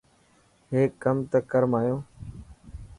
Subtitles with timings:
[0.71, 1.99] هيڪ ڪم ته ڪر مايون.